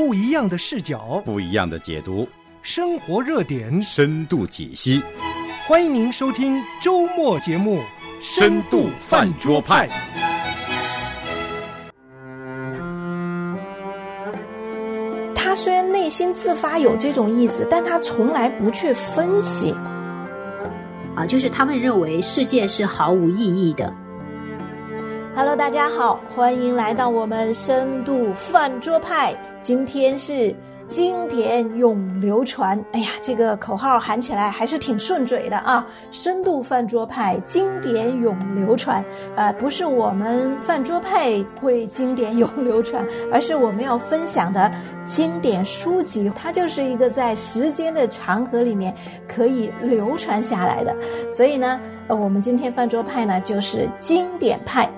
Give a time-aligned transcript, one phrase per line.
[0.00, 2.26] 不一样的视角，不一样的解读，
[2.62, 5.02] 生活热点，深度解析。
[5.66, 7.80] 欢迎您收听周末节目
[8.18, 9.86] 《深度饭桌派》。
[15.34, 19.74] 他虽然内心自发有这种意思，但他从来不去分析。
[21.14, 23.94] 啊，就是他们认为世界是毫无意义的。
[25.32, 29.32] Hello，大家好，欢迎来到我们深度饭桌派。
[29.60, 30.52] 今天是
[30.90, 32.84] 经典永流传。
[32.90, 35.86] 哎呀，这个口号喊起来还是挺顺嘴的啊！
[36.10, 39.02] 深度饭桌派，经典永流传。
[39.36, 44.68] 呃，不是我们饭桌派会经典永流传，而是我们要分享的
[45.04, 48.92] 经典书籍，它就是一个在时间的长河里面
[49.28, 50.92] 可以流传下来的。
[51.30, 54.90] 所以呢，呃，我们今天饭桌派呢就是经典派。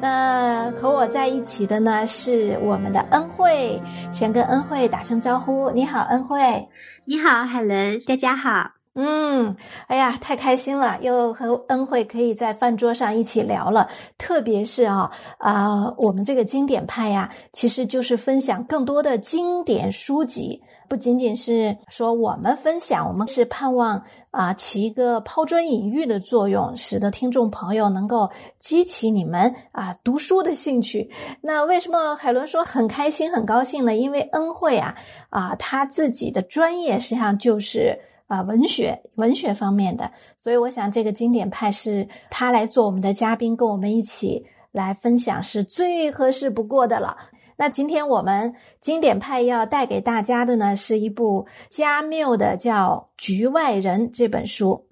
[0.00, 3.78] 那和我在一起的呢是我们的恩惠，
[4.10, 5.70] 先跟恩惠打声招呼。
[5.72, 6.66] 你好，恩惠。
[7.04, 8.70] 你好，海伦，大家好。
[8.94, 9.54] 嗯，
[9.88, 13.88] 哎呀，太开心了，又和恩惠可以在饭桌上一起聊了。
[14.16, 24.02] 特别是啊啊、我们这个经典派呀，其实就是分享更多的经典书籍，不仅仅是说我们分享，我们是盼望
[24.32, 31.08] 啊起一个抛砖引玉的作用，使得听众朋友能够激起你们啊读书的兴趣。
[31.42, 33.94] 那为什么海伦说很开心、很高兴呢？
[33.94, 34.96] 因为恩惠啊
[35.28, 37.96] 啊，他自己的专业实际上就是。
[38.30, 47.16] 啊，文学文学方面的，所以我想这个经典派是他来做我们的嘉宾，跟我们一起来分享是最合适不过的了。
[47.60, 54.86] 那今天我们经典派要带给大家的呢，是一部加缪的叫《局外人》这本书。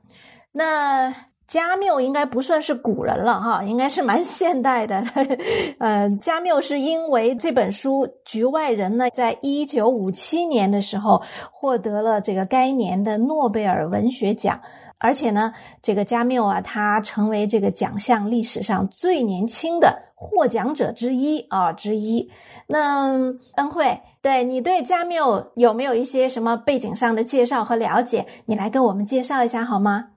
[0.53, 1.15] 那
[1.47, 5.03] 加缪应该不算是古人了哈，应该是蛮现代的。
[5.81, 14.61] 呃，加缪是因为这本书《局外人》呢，在一九五七年的时候获得了这个该年的诺贝尔文学奖，
[14.99, 22.29] 而且呢，这个加缪啊，他成为这个奖项历史上最年轻的获奖者之一啊之一。
[22.67, 23.13] 那
[23.55, 28.27] 恩惠，对你对加缪有没有一些什么背景上的介绍和了解？
[28.47, 30.09] 你来跟我们介绍一下好吗？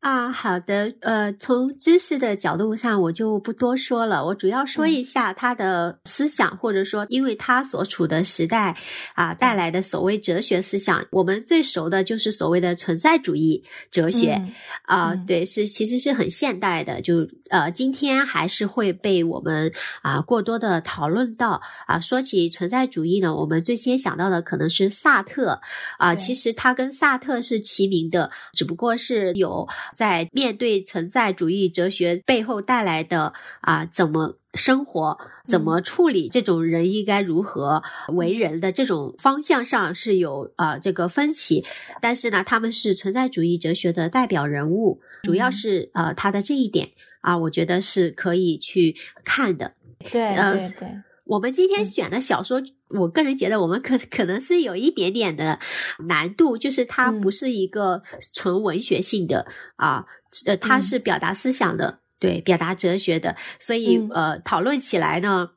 [0.00, 8.76] 啊，好的，呃，从知识的角度上，我就不多说了，我主要说一下他的思想，或者说，因为他所处的时代
[9.16, 14.34] 啊带来的所谓哲学思想，我们最熟的就是所谓的存在主义哲学。
[14.34, 14.54] 嗯
[14.84, 19.72] 啊、嗯对，是其实是很现代的，就呃，今天还是会被我们
[20.02, 21.98] 啊过多的讨论到啊。
[21.98, 25.60] 说起存在主义呢，我们最先想到的可能是萨特
[25.98, 34.38] 啊，其实他跟萨特是齐名的，只不过是有在面对存在主义哲学背后带来的啊怎么。
[34.54, 41.62] 生活怎么处理这种人应该如何为人的这种方向上是有啊、这个分歧，
[42.00, 45.52] 但是呢，他们是存在主义哲学的代表人物，主要嗯。
[45.52, 46.88] 是呃他的这一点
[47.20, 49.74] 啊，我觉得是可以去看的。
[50.10, 50.88] 对呃对对，
[51.24, 51.84] 我们今天嗯。
[51.84, 55.58] 选的小说，我个人觉得我们可可能是有一点点的
[56.06, 58.02] 难度，就是它嗯不是一个
[58.34, 60.04] 纯文学性的啊，
[60.46, 65.50] 呃，它嗯是表达思想的，对，表达哲学的，所以嗯呃，讨论起来呢。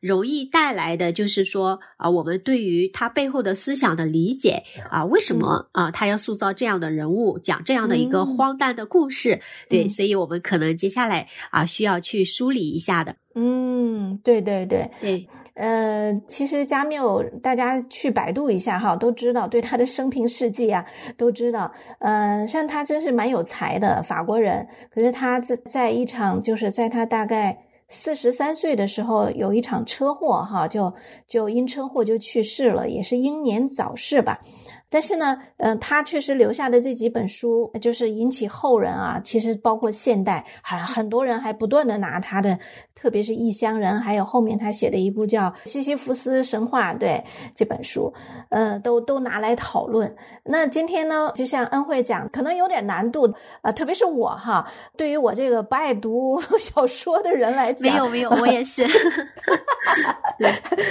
[0.00, 9.40] 容易带来的就是说啊，我们对于他背后的思想的理解啊，为什么啊他要塑造这样的人物，讲这样的一个嗯荒诞的故事？
[9.68, 13.16] 对，嗯所以我们可能接下来啊需要去梳理一下的。
[13.34, 20.84] 嗯，对对对，对，呃，其实加缪，大家去百度一下哈，都知道，对他的生平事迹啊，
[21.16, 21.72] 都知道。
[21.98, 27.58] 呃，像他真是蛮有才的法国人，可是他在在一场，就是在他大概
[27.88, 30.92] 四十三岁的时候，有一场车祸哈，就
[31.26, 34.38] 就因车祸就去世了，也是英年早逝吧。
[34.88, 42.58] 但是呢，嗯、他确实留下的这几本书，就是引起后人啊，其实包括现代，很很多人还不断的拿他的，
[42.94, 47.22] 特别是《异乡人》，还有后面他写的一部叫《西西弗斯神话》，对
[47.54, 48.12] 这本书，
[48.48, 50.14] 呃，都都拿来讨论。
[50.44, 53.32] 那今天呢，就像恩惠讲，可能有点难度，
[53.62, 54.64] 呃，特别是我哈，
[54.96, 58.86] 对于我这个不爱读 小说的人来讲没讲，有没有，我也是。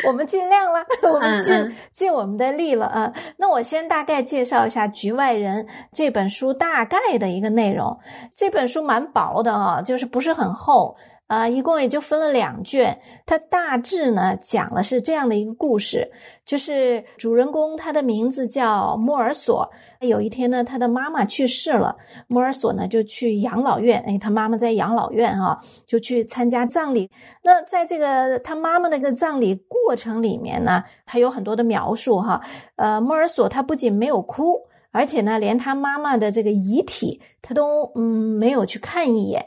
[0.06, 7.98] 我们尽量了，我们尽、尽我们的力了啊、那我先大概介绍一下《局外人》这本书大概的一个内容。
[8.34, 10.96] 这本书蛮薄的啊，就是不是很厚。
[11.28, 13.00] 啊，一共也就分了两卷。
[13.26, 16.08] 它大致呢讲了是这样的一个故事，
[16.46, 19.68] 就是主人公他的名字叫莫尔索。
[20.02, 21.96] 有一天呢，他的妈妈去世了，
[22.28, 27.10] 莫尔索呢就去养老院，哎，他妈妈在养老院啊，就去参加葬礼。
[27.44, 32.40] 那在这个他妈妈那个葬礼过程里面呢，他有很多的描述哈。
[32.76, 34.60] 呃，莫尔索他不仅没有哭，
[34.92, 39.44] 而且呢，连他妈妈的这个遗体他都嗯没有去看一眼。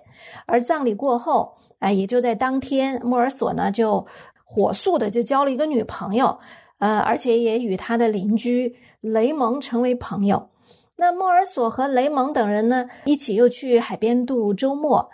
[0.47, 4.07] 而葬礼过后，哎，也就在当天，莫尔索呢就
[4.45, 6.39] 火速的就交了一个女朋友，
[6.79, 10.49] 呃，而且也与他的邻居雷蒙成为朋友。
[10.97, 15.09] 那莫尔索和雷蒙等人呢，一起又去海边度周末。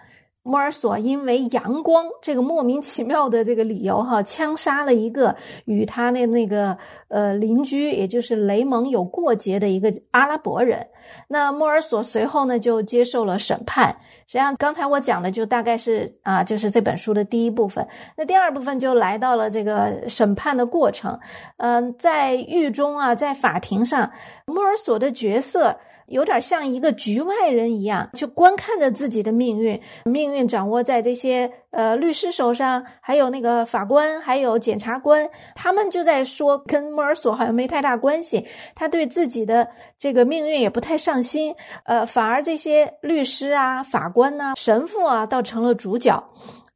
[0.46, 6.76] 莫尔索因为阳光这个莫名其妙的这个理由，哈，枪杀了一个与他的那个
[7.08, 10.87] 呃邻居，也就是雷蒙有过节的一个阿拉伯人。
[11.29, 13.96] 那莫尔索随后呢就接受了审判。
[14.26, 17.87] 实际上，刚才我讲的就大概是啊，就是这本书的第一部分。
[18.17, 21.19] 那第二部分就来到了这个审判的过程。
[21.56, 24.11] 嗯，在狱中啊，在法庭上，
[24.46, 25.79] 莫尔索的角色。
[26.08, 39.67] 有点像一个局外人一样，就观看着自己的命运，命运掌握在这些呃律师手上，还有那个法官，还有检察官，他们就在说跟莫尔索好像没太大关系，他对自己的
[39.99, 41.55] 这个命运也不太上心，
[41.85, 46.23] 呃，反而这些律师啊、法官呢、神父啊，倒成了主角。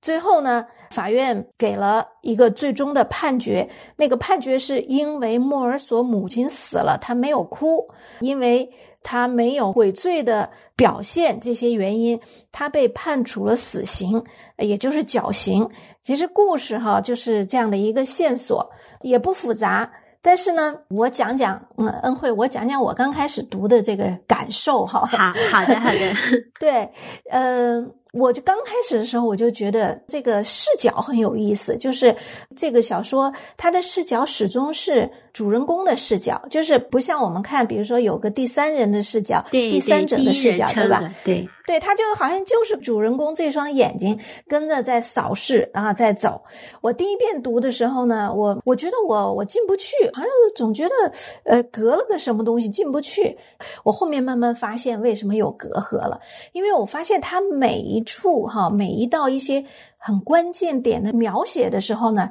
[0.01, 7.89] 最后呢，法院给了一个最终的判决，那个判决是因为莫尔索母亲死了，他没有哭，
[8.21, 8.71] 因为。
[9.01, 14.23] 他没有悔罪的表现，这些原因，他被判处了死刑，
[14.59, 15.67] 也就是绞刑。
[16.03, 18.71] 其实故事哈就是这样的一个线索，
[19.03, 19.91] 也不复杂。
[20.21, 25.07] 但是呢，我讲讲，嗯，恩惠，我讲讲我刚开始读的这个感受哈。
[25.07, 26.13] 好好的，好的。
[26.61, 26.91] 对，
[27.31, 27.93] 嗯。
[28.15, 32.17] 我就刚开始的时候，我就觉得这个视角很有意思，就是
[32.57, 41.15] 这个小说它的视角始终是主人公的视角，就是不像我们看，比如说有个第三人的视角，第三者的视角，对吧？
[41.23, 46.43] 对，对，他就好像就是主人公这双眼睛跟着在扫视啊，在走。
[46.81, 51.13] 我第一遍读的时候呢，我我觉得我我进不去，好像总觉得
[51.45, 53.39] 呃隔了个什么东西进不去。
[53.85, 56.21] 我后面慢慢发现为什么有隔阂了，
[56.53, 58.05] 因为我发现他每一。
[58.09, 59.63] 处哈，每一道一些
[59.99, 62.31] 很关键点的描写的时候呢，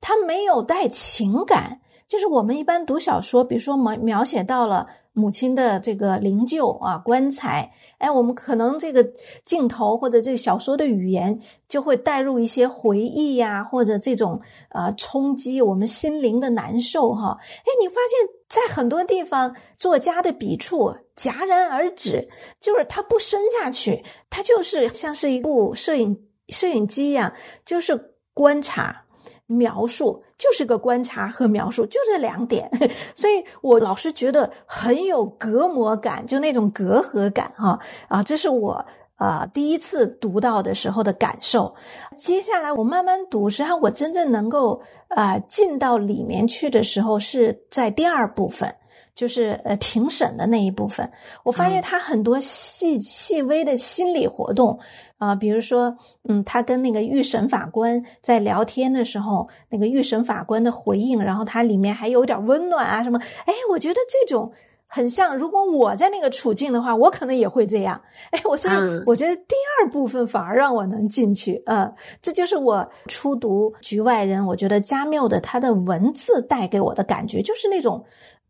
[0.00, 1.80] 它没有带情感。
[2.08, 9.06] 就是我们一般读小说，比如说描描写到了母亲的这个灵柩啊、棺材，哎，我们可能这个
[9.44, 14.40] 镜头或者这个小说的语言就会带入一些回忆呀，或者这种
[14.70, 17.38] 啊冲击我们心灵的难受哈。
[17.40, 22.28] 哎，你发现在很多地方作家的笔触戛然而止，
[22.60, 27.32] 就是他不深下去，他就是像是一部摄影摄影机一样，
[27.64, 29.06] 就是观察。
[29.46, 32.70] 描述就是个观察和描述，就这两点，
[33.14, 37.78] 所以我老是觉得很有隔膜感，就那种隔阂感哈
[38.08, 38.86] 啊，这是我
[39.24, 41.74] 啊第一次读到的时候的感受。
[42.16, 48.74] 接下来我慢慢读，实际上我真正能够啊进到里面去的时候，是在第二部分。
[49.14, 51.06] 就是呃庭审的那一部分，
[51.44, 54.78] 我发现他很多细细微的心理活动
[55.18, 55.94] 啊，比如说，
[56.26, 64.50] 嗯，他跟那个预审法官在聊天的时候，那个预审法官的回应，然后他里面还有点温暖啊什么，哎，我觉得这种
[64.94, 68.00] 很像，如果我在那个处境的话，我可能也会这样。
[68.30, 68.74] 哎，我所以
[69.06, 78.04] 我觉得第二部分反而让我能进去，嗯，这就是我初读《局外人》，我觉得加缪的他的文字带给我的感觉，就是那种。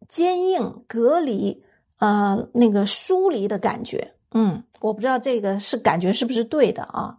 [0.09, 1.63] 坚硬、隔离，
[1.99, 7.17] 呃，那个疏离的感觉，嗯，我不知道这个是感觉是不是对的啊？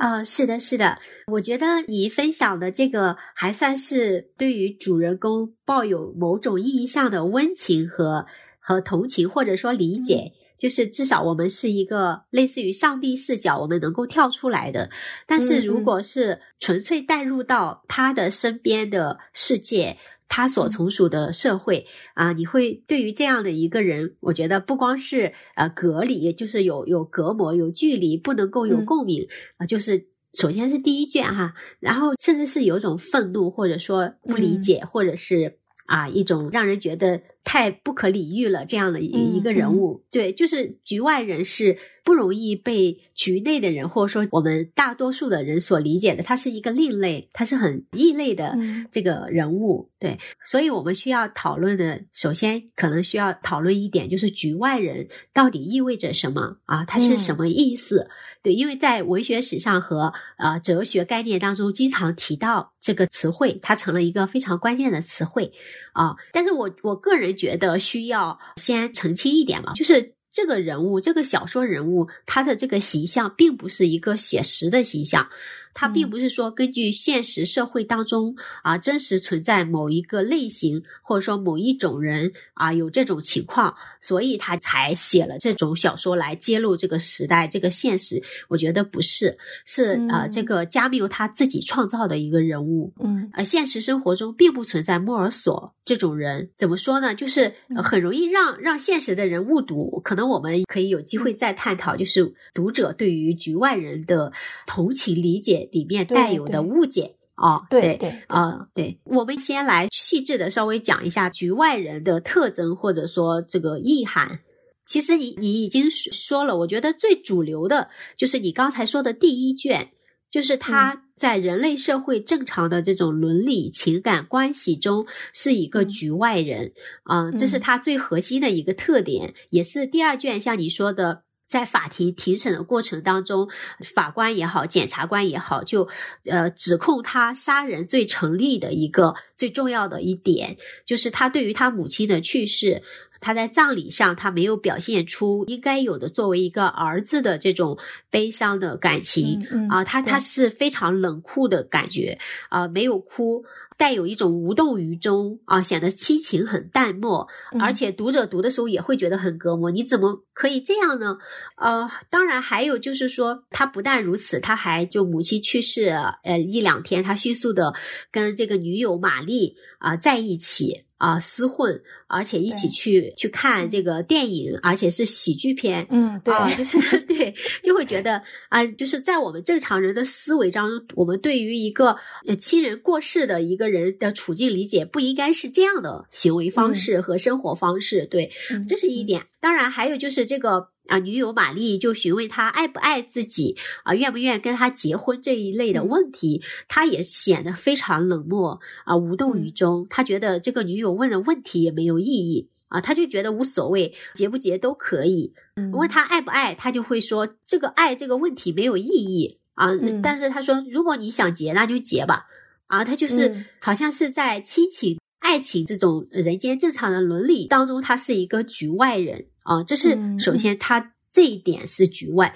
[0.00, 8.24] 啊，是的，是的，我觉得你分享的这个还算是对于主人公抱有某种意义上的温情和
[8.58, 14.88] 和同情，或者说理解，就是至少我们是一个类似于上帝视角，我们能够跳出来的。
[15.26, 19.98] 但是如果是纯粹带入到他的身边的世界。
[20.32, 21.84] 他所从属的社会
[22.14, 29.66] 啊，你会对于这样的一个人，我觉得不光是呃隔离，就是有有隔膜、有距离，不能够有共鸣啊。
[29.66, 40.04] 就是首先是第一卷哈，然后甚至是有种愤怒，或者说不理解，或者是啊一种让人觉得太不可理喻了，这样的一嗯一个人物。
[40.10, 49.90] 对，就是局外人是不容易被局内的人，或者说我们大多数的人所理解的，他是一个另类，他是很异类的嗯这个人物。
[49.98, 56.84] 对，所以我们需要讨论的，首先可能需要讨论一点，就是局外人到底意味着什么啊？
[56.84, 58.08] 它是什么意思？
[58.42, 65.52] 对，因为在文学史上和呃哲学概念当中，经常提到这个词汇，它成了一个非常关键的词汇
[65.92, 66.16] 啊。
[66.32, 75.28] 但是我我个人觉得需要先澄清一点嘛，就是这个人物，这个小说人物，他的这个形象并不是一个写实的形象。
[75.72, 88.22] 它并不是说根据现实社会当中啊真实存在某一个类型或者说某一种人啊有这种情况，所以他才写了这种小说来揭露这个时代这个现实。
[88.48, 92.92] 我觉得不是，是呃嗯这个加缪他自己创造的一个人物。
[93.02, 97.14] 嗯呃，现实生活中并不存在莫尔索这种人，怎么说呢？
[97.14, 100.00] 就是呃很容易让让现实的人误读。
[100.04, 104.32] 可能我们可以有机会再探讨，就是读者对于局外人的
[104.66, 107.16] 同情理解里面带有的误解。
[107.34, 114.40] 啊，对对对啊、对，我们先来细致的稍微讲一下局外人的特征或者说这个意涵。
[114.84, 117.88] 其实你你已经说说了，我觉得最主流的
[118.18, 119.88] 就是你刚才说的第一卷，
[120.30, 126.72] 就是他在人类社会正常的这种伦理情感关系中是一个局外人
[127.04, 131.22] 啊、这是他最核心的一个特点，也是第二卷像你说的。
[131.50, 133.48] 在法庭庭审的过程当中，
[133.94, 135.88] 法官也好，检察官也好，就
[136.24, 142.82] 呃指控他杀人罪成立的一个最重要的一点，就是他对于他母亲的去世，
[143.20, 147.76] 他在葬礼上他没有表现出应该有的作为一个儿子的这种
[148.10, 149.44] 悲伤的感情。
[149.50, 153.44] 嗯啊，他他是非常冷酷的感觉啊，没有哭，
[153.80, 159.70] 带有一种无动于衷啊，显得亲情很淡漠，嗯而且读者读的时候也会觉得很隔膜。
[159.70, 161.16] 你怎么可以这样呢？
[161.56, 165.88] 呃，当然还有就是说，他不但如此，他还就母亲去世
[166.24, 167.72] 呃一两天，他迅速的
[168.12, 170.84] 跟这个女友玛丽啊、在一起。
[171.00, 176.78] 啊，厮混，而且一起去去看这个电影，而且是喜剧片，嗯对啊，就是
[177.08, 188.04] 对，就会觉得啊，就是在我们正常人的思维当中，我们对于一个呃亲人过世的一个人的处境理解，不应该是这样的行为方式和生活方式。
[188.04, 189.22] 对，嗯这是一点。
[189.40, 199.86] 当然，还有就是这个啊，女友玛丽就询问他爱不爱自己啊，愿不愿意跟他结婚这一类的问题，他也显得非常冷漠啊，无动于衷。
[199.88, 202.50] 他觉得这个女友问的问题也没有意义。
[202.68, 205.34] 啊，他就觉得无所谓，结不结都可以。
[205.56, 209.70] 嗯问他爱不爱，他就会说这个爱这个问题没有意义啊。
[209.72, 212.26] 嗯但是他说，如果你想结，那就结吧。
[212.68, 219.62] 啊，他就是、嗯好像是在亲情、爱情这种人间正常的伦理当中，他是一个局外人啊。
[219.62, 222.34] 这是嗯首先他这一点是局外。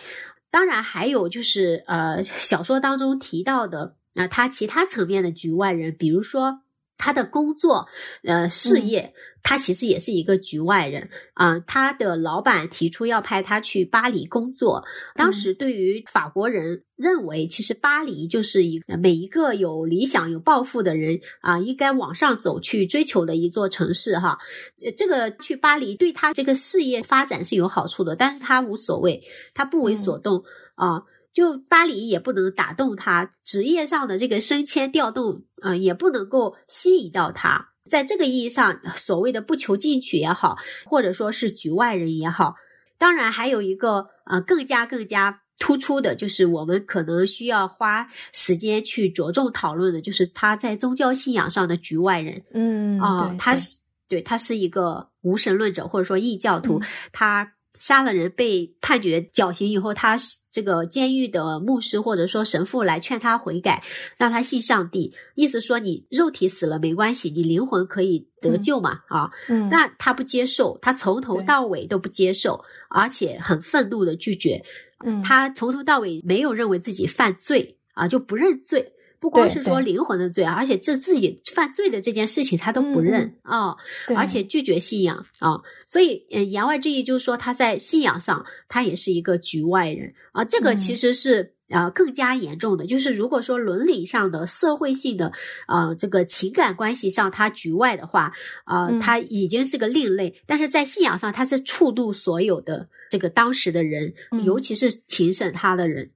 [0.50, 6.60] 当然还有就是呃，小说当中提到的啊、他其他层面的局外人，比如说
[6.96, 7.88] 他的工作、
[8.22, 14.82] 呃事嗯业，他其实也是一个局外人啊、他的老板提出要派他去巴黎工作，
[15.14, 24.38] 当时对于法国人认为，其实巴黎就是一个每一个有理想、有抱负的人啊，应该往上走去追求的一座城市哈。
[24.82, 29.22] 呃这个去巴黎对他这个事业发展是有好处的，但是他无所谓，
[29.52, 30.42] 他不为所动、
[30.74, 31.02] 啊。
[31.34, 37.73] 就巴黎也不能打动他，职业上的这个升迁调动，呃，也不能够吸引到他。
[37.88, 42.54] 在这个意义上，所谓的不求进取也好，或者说是局外人也好，
[42.98, 52.42] 当然还有一个呃更加更加突出的，就是我们可能需要花时间去着重讨论的，就是他在宗教信仰上的局外人。
[52.52, 63.82] 嗯啊、他是对他是一个无神论者或者说异教徒，嗯他杀了人被判决绞刑以后，他是这个监狱的牧师或者说神父来劝他悔改，
[64.16, 69.30] 让他信上帝，意思说你肉体死了没关系，你灵魂可以得嗯救嘛、啊。
[69.48, 74.64] 嗯那他不接受，他从头到尾都不接受，而且很愤怒的拒绝。
[75.04, 78.92] 嗯他从头到尾没有认为自己犯罪啊，就不认罪。
[79.24, 83.74] 不光是说灵魂的罪，而且这自己犯罪的这件事情他都不嗯认啊、
[84.06, 85.56] 对而且拒绝信仰啊。
[85.86, 90.44] 所以，嗯，言外之意就是说他在信仰上他也是一个局外人啊。
[90.44, 91.54] 这个嗯其实是。
[91.68, 92.86] 呃，更加严重的。
[92.86, 95.32] 就是，如果说伦理上的、社会性的，
[95.66, 98.32] 呃，这个情感关系上他局外的话，
[98.64, 99.00] 啊、嗯。
[99.00, 104.44] 他已经是个另类，但是在信仰上他是触怒所有的这个当时的人，嗯。
[104.44, 106.10] 尤其是庭审他的人。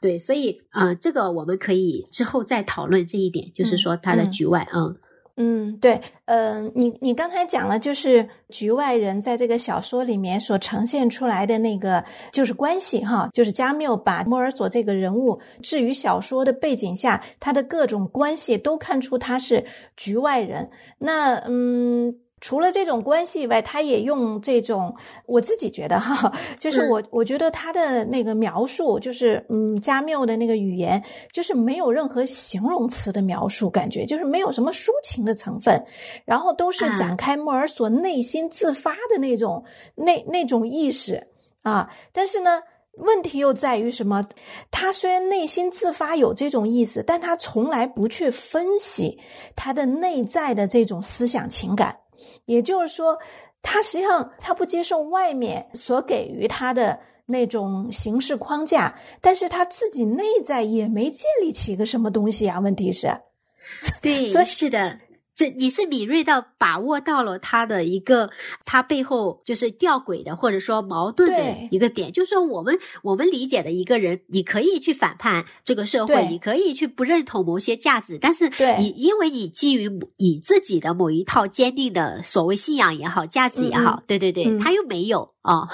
[0.00, 4.30] 对，所以呃，这个我们可以之后再讨论这一点，就是说他的嗯。
[4.30, 4.96] 局外，嗯嗯，
[5.42, 19.64] 嗯对，呃，你你刚才讲了，就是局外人在这个小说里面所呈现出来的那个就是关系哈，就是加缪把莫尔索这个人物置于小说的背景下，他的各种关系都看出他是
[19.96, 20.70] 局外人。
[20.98, 22.21] 那嗯。
[22.42, 24.92] 除了这种关系以外，他也用这种，
[25.26, 31.00] 我自己觉得哈，就是我我觉得他的那个描述，就是嗯，加缪的那个语言，
[31.32, 35.82] 就是没有任何形容词的描述，感觉就是没有什么抒情的成分，
[36.24, 41.28] 然后都是展开莫尔索内心自发的那种那那种意识
[41.62, 41.88] 啊。
[42.12, 42.60] 但是呢，
[42.98, 44.20] 问题又在于什么？
[44.68, 49.20] 他虽然内心自发有这种意思，但他从来不去分析
[49.54, 52.01] 他的内在的这种思想情感。
[52.44, 53.18] 也就是说，
[53.62, 62.58] 他实际上他不接受外面所给予他的那种形式框架，但是他自己内在也没建立起一个什么东西啊。
[62.58, 63.08] 问题是，
[64.02, 64.98] 对，所以是的。
[65.42, 68.30] 这你是敏锐到把握到了他的一个，
[68.64, 85.31] 他背后就是吊诡的或者说矛盾的一个点，就是说我们我们理解的一个人，你可以去反叛这个社会，你可以去不认同某些价值，但是你因为你基于你自己的某一套坚定的所谓信仰也好，价值也好，对对对，他又没有。
[85.42, 85.68] 啊，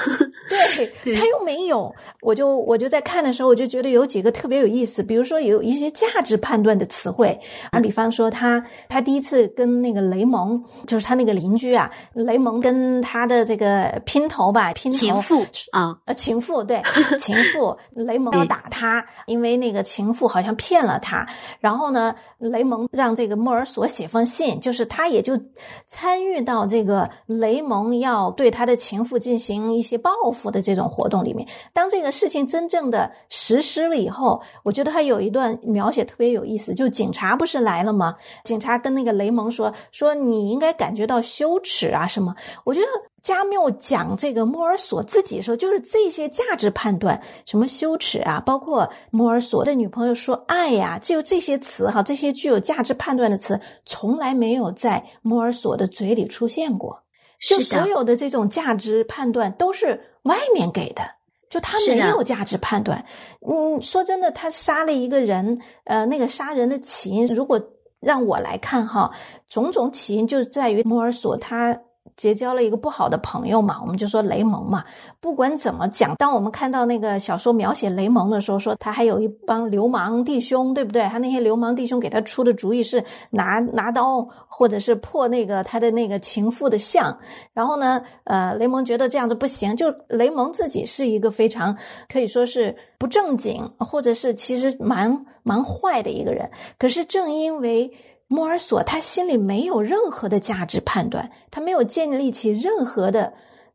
[1.05, 7.39] 对 他又没有，我就我就在看的时候，我就觉得有几个特别有意思，比如说有一些价值判断的词汇，
[7.71, 14.97] 啊，比方说他他第一次跟那个雷蒙，就是他那个邻居啊，雷蒙跟他的这个姘头吧，姘头。
[14.97, 16.83] 情妇啊，呃，情妇对，
[17.21, 21.29] 情妇，雷蒙要打他，因为那个情妇好像骗了他，
[21.61, 25.39] 然后呢，雷蒙让这个莫尔索写封信，就是他也就
[25.87, 29.58] 参与到这个雷蒙要对他的情妇进行。
[29.73, 36.75] 一些报复的这种活动里面，当这个事情真正的实施了以后，我觉得他有一段描写特别有意思。
[36.75, 38.15] 就警察不是来了吗？
[38.45, 42.35] 警察跟那个雷蒙说：“说你应该感觉到羞耻啊什么？”
[42.65, 42.87] 我觉得
[43.23, 57.03] 加缪讲这个莫尔索自己的时候，就是这些价值判断，什么羞耻啊，包括莫尔索的女朋友说爱呀，就这些词哈，这些具有价值判断的词，从来没有在莫尔索的嘴里出现过。
[57.41, 61.03] 就所有的这种价值判断都是外面给的，
[61.49, 63.05] 就他没有价值判断。
[63.49, 67.61] 嗯，说真的，他杀了一个人，呃，那个杀人的起因，如果
[68.01, 69.11] 让我来看哈，
[69.49, 71.81] 种种起因就在于摩尔索他。
[72.17, 74.85] 结交了一个不好的朋友嘛，我们就说雷蒙嘛。
[75.21, 81.03] 不管怎么讲，当我们看到那个小说描写雷蒙的时候，说他还有一帮流氓弟兄，对不对？
[81.05, 87.17] 他那些流氓弟兄给他出的主意是拿拿刀，或者是破那个他的那个情妇的像。
[87.53, 91.77] 然后呢，呃，雷蒙觉得这样子不行，就雷蒙自己是一个非常
[92.09, 96.51] 可以说是不正经，或者是其实蛮蛮坏的一个人。
[96.79, 97.91] 可是正因为。
[98.29, 103.33] 莫尔索他心里没有任何的价值判断，他没有建立起任何的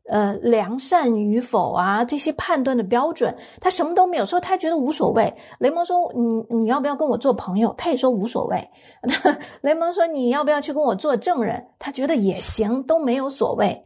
[0.08, 5.34] 呃良善与否啊这些判断的标准，他什么都没有，说他觉得无所谓。
[5.58, 8.70] 雷蒙说：“你你要不要跟我做朋友？”他也说无所谓。
[9.62, 13.84] 雷蒙说：“你要不要去跟我做证人？”他觉得也行，都没有所谓。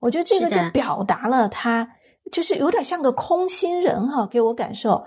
[0.00, 1.88] 我觉得这个就表达了他
[2.30, 5.04] 就是有点像个空心人哈，给我感受，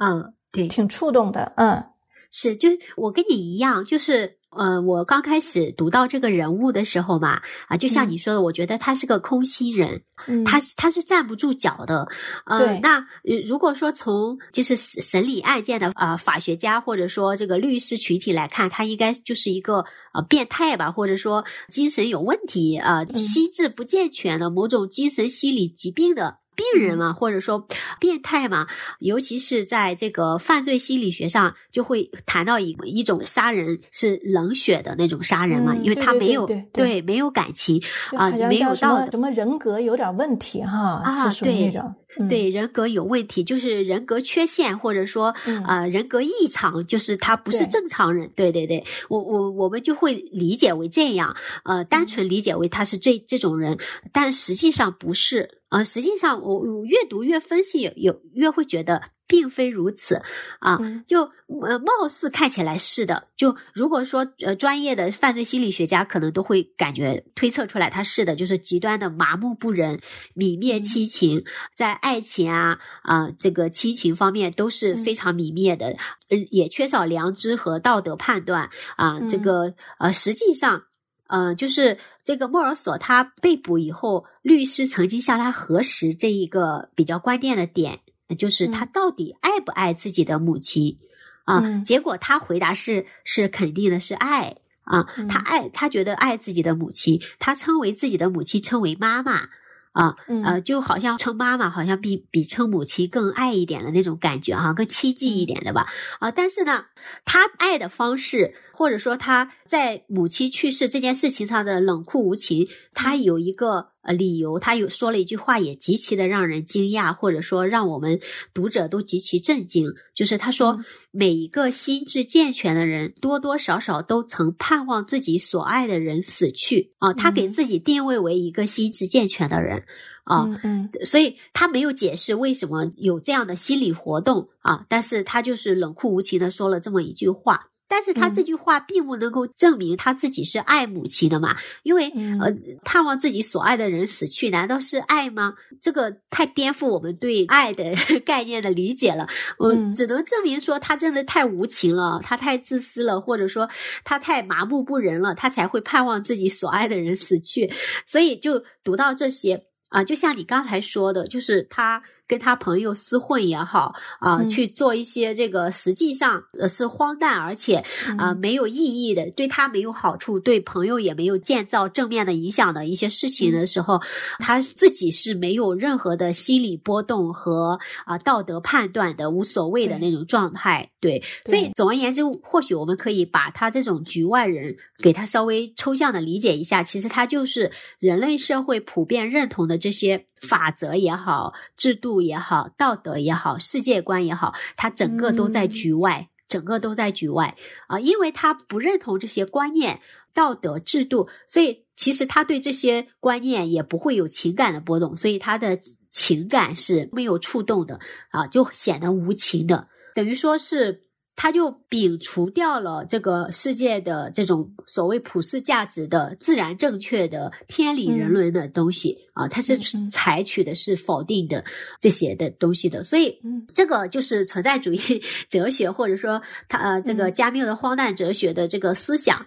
[0.00, 1.84] 嗯，对，挺触动的，嗯，
[2.30, 4.38] 是，就我跟你一样，就是。
[4.56, 10.02] 呃，我刚开始读到这个人物的时候嘛，啊，就像你说的，我觉得他是个空心人，
[10.44, 12.08] 他他是站不住脚的。
[12.46, 13.06] 呃，那
[13.46, 26.38] 如果说从就是审理案件的啊法学家或者说这个律师群体来看，他应该就是一个呃变态吧，或者说精神有问题啊，心智不健全的某种精神心理疾病的。
[26.54, 27.66] 病人嘛，或者说
[27.98, 28.66] 变态嘛，
[28.98, 37.82] 尤其是在这个犯罪心理学上，就会谈到一一种杀人是冷血的那种杀人嘛，因为他没有对没有感情
[38.16, 41.94] 啊，没有到什么人格有点问题哈啊，对那种。
[42.28, 45.34] 对人格有问题，就是人格缺陷，或者说
[45.66, 48.30] 啊人格异常，就是他不是正常人。
[48.34, 53.78] 对对对，我我我们就会理解为这样，呃，单纯理解为他是这这种人，
[54.12, 55.60] 但实际上不是。
[55.70, 59.02] 呃，实际上我我越读越分析，有越会觉得。
[59.26, 60.22] 并非如此，
[60.60, 61.22] 啊，就
[61.62, 63.28] 呃，貌似看起来是的。
[63.36, 70.00] 就如果说呃，专业的犯罪心理学家可能都会感觉推测出来，他是的，就是极端的麻木不仁、
[70.34, 75.96] 泯灭亲情，在爱情啊啊这个亲情方面都是非常泯灭的，
[76.28, 79.20] 呃，也缺少良知和道德判断啊。
[79.28, 80.84] 这个呃，实际上，
[81.28, 88.00] 呃，就是这个莫尔索他被捕以后，律师曾经向他核实这一个比较关键的点。
[88.38, 90.98] 就是他到底爱不爱自己的母亲
[91.44, 91.80] 啊？
[91.84, 99.48] 结果他回答是是肯定的，是爱啊，嗯他爱他觉得爱自己的母亲，他称为自己的母亲称为妈妈。
[99.94, 105.86] 啊，嗯呃，就好像称妈妈，好像比比称母亲更爱一点的那种感觉哈、更亲近一点的吧。
[106.18, 106.86] 啊，但是呢，
[107.24, 118.20] 他爱的方式，或者说他在母亲去世这件事情上的冷酷无情，他有一个呃理由，他有说了一句话，也极其的让人惊讶，或者说让我们
[118.52, 127.12] 读者都极其震惊，就是他说，嗯每一个心智健全的人，多多少少都曾盼望自己所爱的人死去啊。
[127.14, 129.84] 他给嗯自己定位为一个心智健全的人
[130.24, 130.42] 啊。
[130.42, 137.68] 嗯嗯所以他没有解释为什么有这样的心理活动啊，但是他就是冷酷无情的说了这么一句话。
[137.86, 142.52] 但是他嗯这句话并不能够证明他自己是爱母亲的嘛，因为嗯呃，
[142.84, 145.54] 盼望自己所爱的人死去，难道是爱吗？
[145.80, 147.94] 这个太颠覆我们对爱的
[148.24, 149.26] 概念的理解了。
[149.58, 153.68] 我嗯只能证明说他真的太无情了，他太自私了，或者说
[154.02, 157.72] 他太麻木不仁了，他才会盼望自己所爱的人死去。
[158.06, 162.02] 所以就读到这些啊，就像你刚才说的，就是他
[162.34, 164.48] 跟他朋友厮混也好啊，嗯。
[164.48, 167.76] 去做一些这个实际上呃是荒诞而且
[168.18, 168.36] 啊嗯。
[168.38, 174.00] 没有意义的，对他没有好处，对朋友也没有建造正面的影响的一些事情的时候，
[174.40, 180.90] 他自己是没有任何的心理波动和啊道德判断的，无所谓的那种状态。
[181.00, 200.00] 对，所以总而言之，或许我们可以把他这种局外人给他稍微抽象的理解一下，其实他就是人类社会普遍认同的这些法则也好、制度也好、道德也好、世界观也好，他整个都在嗯局外，整个都在局外啊、因为他不认同这些观念、
[200.32, 205.78] 道德、制度，所以其实他对这些观念也不会有情感的波动，所以他的
[206.10, 207.98] 情感是没有触动的
[208.30, 209.88] 啊，就显得无情的。
[210.14, 211.04] 等于说是
[211.36, 219.76] 他就摒除掉了这个世界的这种所谓普世价值的自然正确的天理人伦的东西、啊，他是
[220.10, 221.64] 采取的是否定的
[222.00, 225.00] 这些的东西的，所以嗯这个就是存在主义
[225.50, 229.46] 哲学，或者说他呃这个嗯加缪的荒诞哲学的这个思想。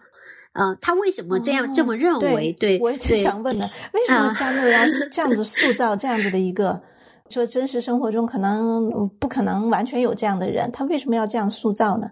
[0.54, 2.52] 呃，他为什么这样、这么认哦为？
[2.54, 6.82] 对，我也是对想问的，为什么啊加缪要是这样子塑造这样子的一个？
[7.30, 12.12] 说真实生活中可能不可能完全有这样的人，他为什么要这样塑造呢？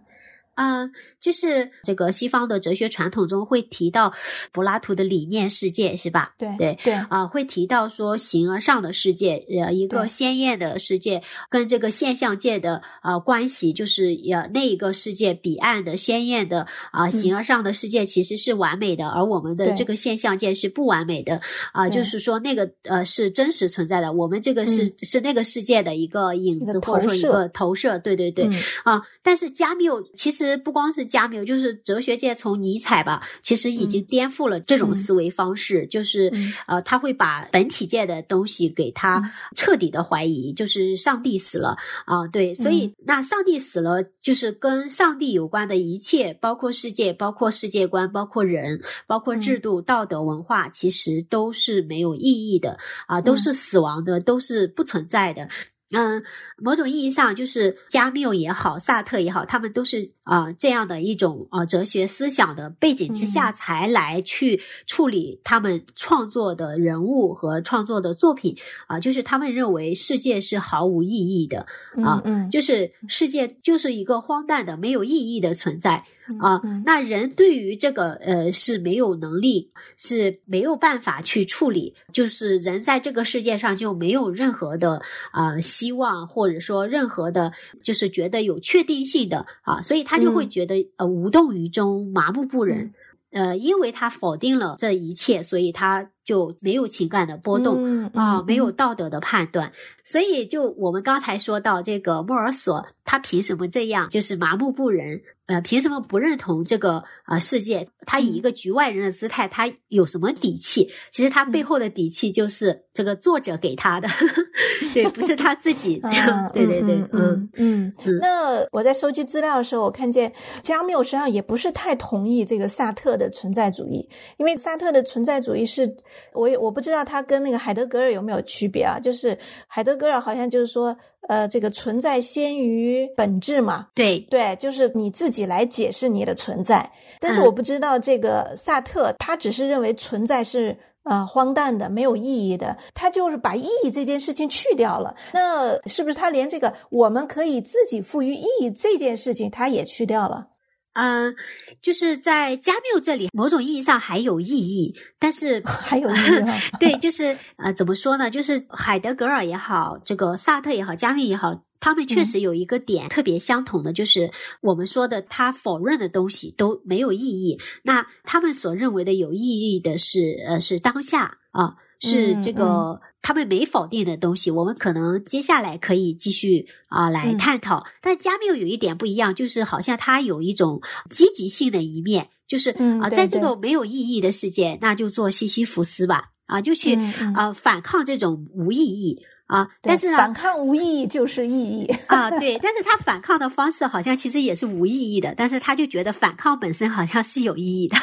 [0.56, 0.90] 啊、
[1.26, 4.14] 就是这个西方的哲学传统中会提到
[4.52, 6.36] 柏拉图的理念世界，是吧？
[6.38, 21.42] 对对对，啊、会提到说形而上的世界，呃，一个鲜艳的世界跟这个现象界的啊、呃关系，就是呃那一个世界彼岸的鲜艳的啊、形而上的世界其实是完美的，而我们的这个现象界是不完美的
[21.74, 21.96] 啊、对。
[21.96, 24.92] 就是说那个呃是真实存在的，我们这个是、嗯。
[25.02, 28.46] 是那个世界的一个影子或者说一个投射，对对对。
[28.48, 28.54] 嗯。
[28.84, 34.96] 啊，但是加缪其实不光是加缪，就是哲学界从尼采吧，其实已经颠覆了这种嗯。
[34.98, 36.52] 思维方式，就是、嗯。
[36.68, 38.92] 呃，他会把本体界的东西给嗯。
[38.94, 42.96] 他彻底的怀疑，就是上帝死了啊，对，所以、嗯。
[43.06, 53.38] 那上帝死了，就是跟上帝有关的一切，包括世界，包括世界观，包括人，包括制嗯度、道德、文化，其实都是没有意义的啊，都嗯。
[53.38, 55.48] 是死亡的，都是不存在的。
[55.92, 56.24] 嗯，
[56.58, 68.58] 某种意义上，就是加缪也好，萨特也好，他们都是啊、呃这样的一种啊、呃哲学思想的背景之下，嗯才来去处理他们创作的人物和创作的作品
[68.88, 71.60] 啊、就是他们认为世界是毫无意义的，
[72.04, 76.04] 啊嗯嗯，就是世界就是一个荒诞的、没有意义的存在。
[76.28, 85.00] 嗯啊，嗯那人对于这个呃是没有能力，是没有办法去处理，就是人在这个世界上就没有任何的
[85.32, 92.94] 啊、呃希望，或者说任何的，就是觉得有确定性的啊，所以他就会嗯觉得、呃无动于衷、麻木不仁。
[93.32, 97.76] 呃，因为他否定了这一切，所以他就没有情感的波动。
[97.84, 99.74] 嗯啊、嗯没有嗯道德的判断，
[100.06, 105.22] 所以就我们刚才说到这个莫尔索，他凭什么这样，就是麻木不仁？
[105.48, 107.88] 呃，凭什么不认同这个啊、呃世界？
[108.08, 110.88] 他以一个局外人的姿态，他有什么底气？
[111.12, 114.08] 其实他背后的底气就是这个作者给他的，
[114.94, 116.46] 对，不是他自己这样。
[116.46, 120.32] 啊对对对，嗯嗯嗯嗯那我在收集资料的时候，我看见
[120.62, 125.96] 加缪实际上也不是太同意这个萨特的存在主义，因为萨特的存在主义是，
[126.34, 129.00] 我我不知道他跟那个海德格尔有没有区别啊？
[129.00, 130.96] 就是海德格尔好像就是说，
[131.28, 136.88] 呃，这个存在先于本质嘛，对对，就是你自己来解释你的存在。
[137.20, 145.16] 但是嗯我不知道这个萨特，他只是认为存在是呃荒诞的、没有意义的，他就是把意义这件事情去掉了。
[145.34, 150.50] 那是不是他连这个我们可以自己赋予意义这件事情，他也去掉了？
[150.98, 151.36] 嗯，
[151.82, 158.32] 就是在加缪这里，某种意义上还有意义，但是 还有意义啊对，就是呃，怎么说呢？
[158.32, 167.60] 就是海德格尔也好，这个萨特也好，加缪也好，他们确实有一个点特别相同的，就是我们说的他否认的东西都没有意义。
[167.84, 173.02] 那他们所认为的有意义的是，呃，是当下啊，是这个。
[173.28, 177.84] 他们没否定的东西，我们可能接下来可以继续啊来探讨。
[178.00, 182.70] 但加缪有一点不一样，就是好像他有一种积极性的一面，就是
[183.02, 186.96] 啊，在这个没有意义的世界，那就做西西弗斯吧，啊，就去
[187.34, 189.24] 啊反抗这种无意义。
[189.48, 191.86] 啊，但是呢，反抗无意义就是意义。
[192.08, 197.98] 啊，对，但是他反抗的方式好像其实也是无意义的，但是他就觉得反抗本身好像是有意义的，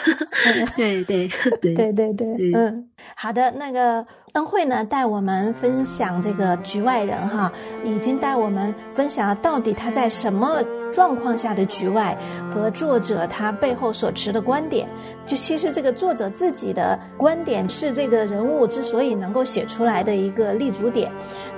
[0.76, 1.28] 对 对。
[1.60, 7.52] 对对 对对，嗯，好的，那个恩惠呢带我们分享这个局外人哈，
[7.84, 10.62] 已经带我们分享了到底他在什么。
[10.92, 12.14] 状况下的局外
[12.50, 14.86] 和作者他背后所持的观点，
[15.24, 21.10] 就其实这个作者自己的观点是这个人物之所以能够写出来的一个立足点。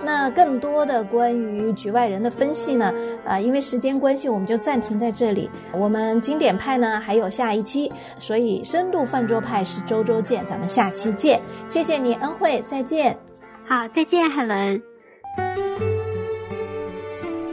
[0.04, 2.94] 那更多的关于局外人的分析呢？
[3.26, 5.50] 啊，因为时间关系，我们就暂停在这里。
[5.72, 11.34] 我们经典派呢还有下一期，所以深度饭桌派是周周见，咱们下期见。
[11.66, 13.18] 谢谢你，恩惠，再见。
[13.66, 14.83] 好，再见，海伦。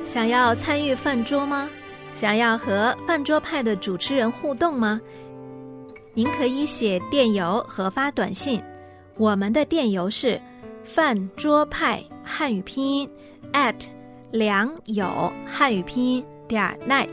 [0.06, 1.70] 想要参与饭桌吗？
[2.14, 5.00] 想要和饭桌派的主持人互动吗？
[6.14, 8.62] 您可以写电邮和发短信。
[9.16, 10.40] 我们的电邮是
[10.84, 13.10] 饭桌派汉语拼音
[13.54, 13.76] at
[14.32, 17.08] 良友汉语拼音点 net。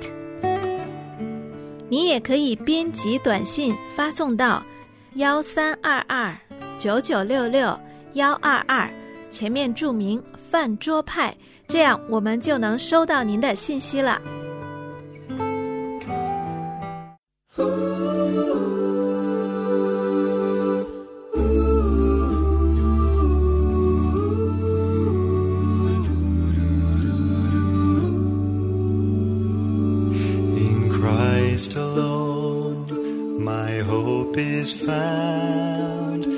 [1.89, 4.63] 你也可以编辑短信发送到
[5.15, 6.37] 幺三二二
[6.79, 7.79] 九九六六
[8.15, 8.89] 幺二二，
[9.31, 11.35] 前面注明饭桌派。
[11.67, 14.19] 这样我们就能收到您的信息了。
[30.57, 32.87] In Christ alone,
[33.41, 36.38] my hope is found.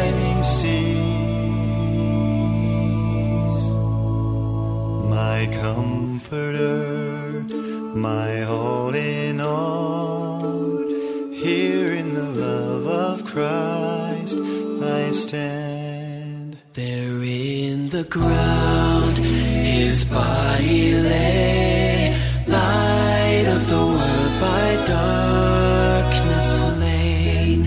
[18.11, 22.13] ground his body lay,
[22.45, 27.59] light of the world by darkness slain.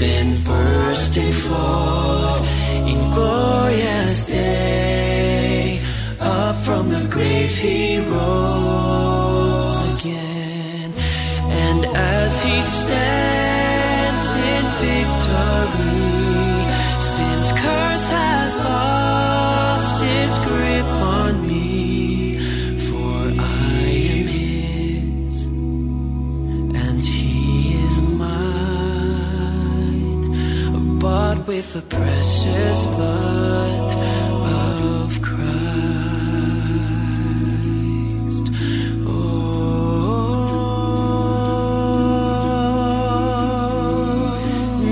[0.00, 2.42] Then bursting forth
[2.90, 5.80] in glorious day,
[6.20, 10.92] up from the grave he rose again.
[11.66, 16.11] And as he stands in victory,
[31.72, 33.96] the precious blood
[34.82, 35.42] of Christ.
[39.06, 39.16] Oh,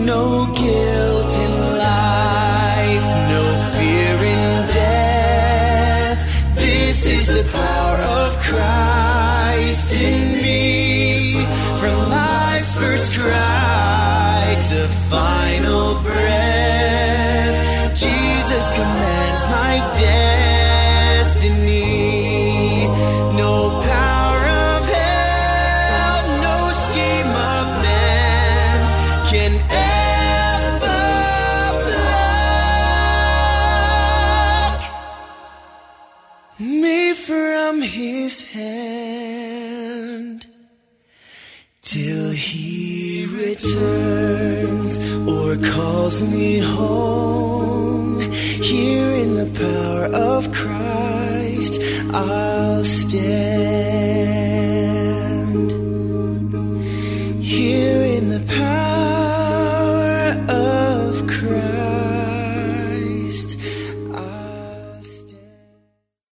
[0.07, 3.45] no guilt in life, no
[3.77, 6.19] fear in death.
[6.55, 11.45] This is the power of Christ in me.
[11.79, 16.39] From life's first cry to final breath,
[52.12, 52.50] I